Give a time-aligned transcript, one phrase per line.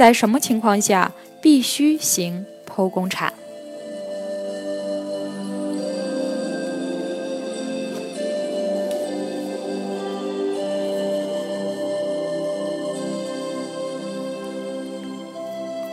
[0.00, 3.34] 在什么情况下必须行剖宫产？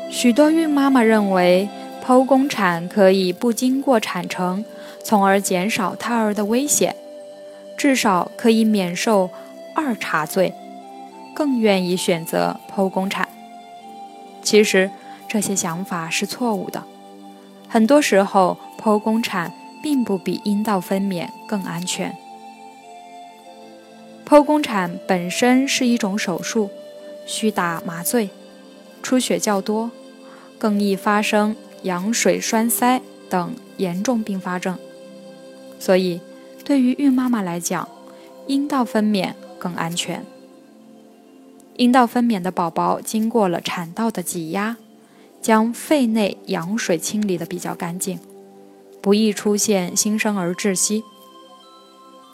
[0.10, 1.68] 许多孕妈妈认为，
[2.02, 4.64] 剖宫产可以不经过产程，
[5.04, 6.96] 从而减少胎儿的危险，
[7.76, 9.30] 至少可以免受
[9.76, 10.54] 二茬罪，
[11.36, 13.28] 更愿意选择剖宫产。
[14.48, 14.90] 其实
[15.28, 16.82] 这些想法是错误的。
[17.68, 19.52] 很多时候，剖宫产
[19.84, 22.16] 并不比阴道分娩更安全。
[24.26, 26.70] 剖宫产本身是一种手术，
[27.26, 28.30] 需打麻醉，
[29.04, 29.92] 出血较多，
[30.58, 34.78] 更易发生羊水栓塞等严重并发症。
[35.78, 36.22] 所以，
[36.64, 37.90] 对于孕妈妈来讲，
[38.48, 40.26] 阴道分娩更安全。
[41.78, 44.78] 阴道分娩的宝宝经过了产道的挤压，
[45.44, 48.20] 将肺内羊水清理的比较干净，
[49.00, 51.04] 不易出现新生儿窒息。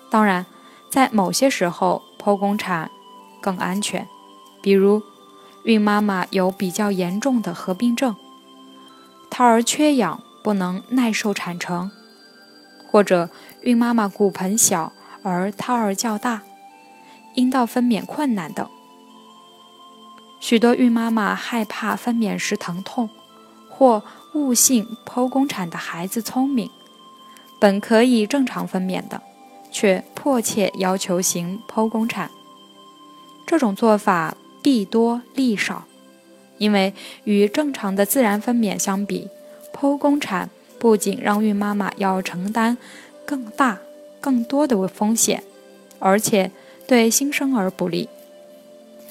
[0.10, 0.46] 当然，
[0.90, 2.90] 在某些时候剖宫产
[3.42, 4.08] 更安全，
[4.62, 5.02] 比如
[5.66, 8.16] 孕妈妈有比较严重的合并症，
[9.30, 11.92] 胎儿缺氧不能耐受产程，
[12.90, 13.30] 或者
[13.64, 16.44] 孕妈妈骨盆小而胎儿较大，
[17.36, 18.66] 阴道分娩困难等。
[20.44, 23.10] 许多孕妈妈害怕分娩时疼痛，
[23.70, 26.70] 或误信剖宫产的孩子聪明，
[27.62, 29.22] 本可以正常分娩的，
[29.72, 32.30] 却迫切要求行剖宫产。
[33.48, 35.86] 这种做法弊多利少，
[36.58, 36.94] 因为
[37.24, 39.30] 与正常的自然分娩相比，
[39.74, 42.78] 剖宫产不仅让孕妈妈要承担
[43.26, 43.80] 更大、
[44.20, 45.42] 更多的风险，
[46.00, 46.52] 而且
[46.86, 48.10] 对新生儿不利。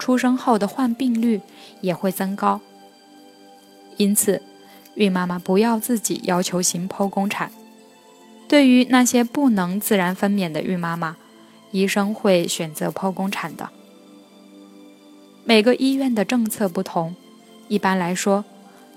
[0.02, 1.40] 出生后的患病率
[1.80, 2.60] 也会增高，
[3.98, 4.42] 因此，
[4.96, 7.52] 孕妈妈不要自己要求行剖宫产。
[8.48, 11.16] 对于那些不能自然分娩的孕妈妈，
[11.70, 13.70] 医生会选择剖宫产的。
[15.44, 17.14] 每个医院的政策不同，
[17.68, 18.44] 一般来说，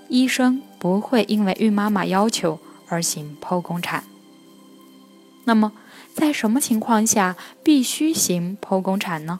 [0.08, 4.02] 医生不会因为孕妈妈要求而行剖宫产。
[5.44, 5.70] 那么，
[6.12, 9.38] 在什么情况下必须行剖宫产呢？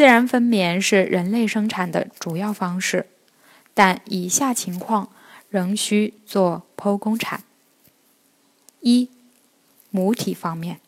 [0.00, 3.04] 自然分娩是人类生产的主要方式，
[3.74, 5.10] 但以下情况
[5.50, 7.44] 仍需做剖宫产：
[8.80, 9.10] 一、
[9.90, 10.80] 母体方面，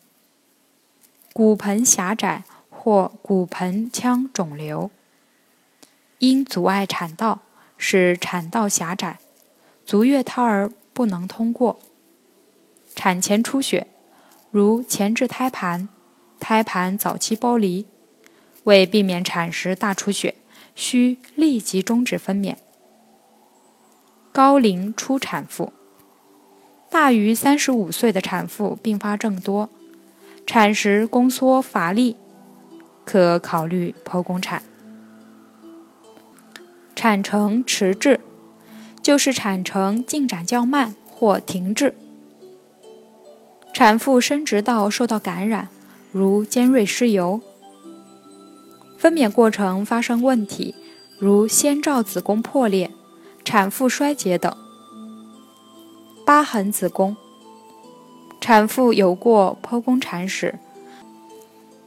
[1.34, 4.90] 骨盆狭窄或骨盆腔肿瘤，
[6.16, 7.42] 因阻碍产道，
[7.76, 9.18] 使产道狭窄，
[9.84, 11.76] 足月胎儿不能通过；
[12.94, 13.88] 产前出血，
[14.50, 15.90] 如前置胎盘、
[16.40, 17.86] 胎盘早期剥离。
[18.64, 20.34] 为避免产时大出血，
[20.74, 22.56] 需立即终止分娩。
[24.32, 25.72] 高龄初产妇，
[26.90, 29.68] 大于三十五岁的产妇并发症多，
[30.46, 32.16] 产时宫缩乏力，
[33.04, 34.62] 可考虑剖宫产。
[36.94, 38.20] 产程迟滞，
[39.02, 41.94] 就是产程进展较慢或停滞。
[43.74, 45.68] 产妇生殖道受到感染，
[46.12, 47.40] 如尖锐湿疣。
[49.02, 50.76] 分娩过程发生问题，
[51.18, 52.88] 如先兆子宫破裂、
[53.44, 54.52] 产妇衰竭等；
[56.24, 57.16] 疤痕子宫，
[58.40, 60.56] 产妇有过剖宫产史、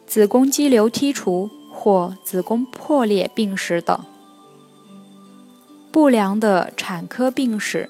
[0.05, 4.01] 子宫肌瘤剔除或子宫破裂病史等；
[5.93, 7.89] 不良的产科病史，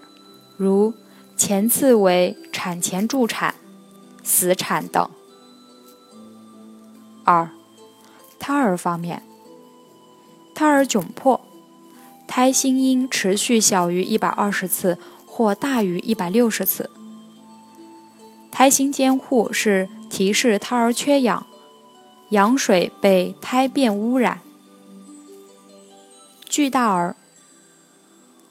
[0.56, 0.94] 如
[1.36, 3.56] 前次为产前助产、
[4.22, 5.10] 死产等。
[7.24, 7.55] 二。
[8.48, 9.24] 胎儿方面，
[10.54, 11.42] 胎儿窘迫，
[12.28, 16.92] 胎心音持续小于一百二十次或大于一百六十次。
[18.52, 21.48] 胎心监护是提示胎儿缺氧，
[22.30, 24.42] 羊水被胎便污染。
[26.48, 27.16] 巨大儿，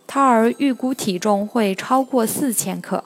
[0.09, 3.05] 胎儿预估体重会超过四千克。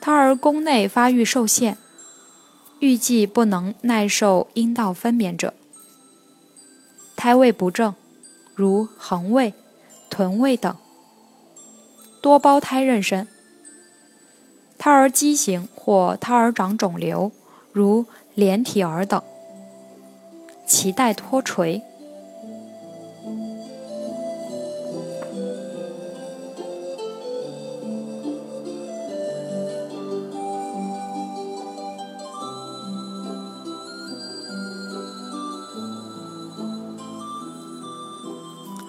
[0.00, 1.78] 胎儿宫内发育受限。
[2.84, 5.54] 预计不能耐受阴道分娩者，
[7.16, 7.94] 胎位不正，
[8.54, 9.54] 如横位、
[10.10, 10.74] 臀位等；
[12.20, 13.26] 多胞胎妊娠，
[14.76, 17.32] 胎儿畸形或胎儿长肿瘤，
[17.72, 18.04] 如
[18.34, 19.22] 连体儿等；
[20.68, 21.80] 脐带脱垂。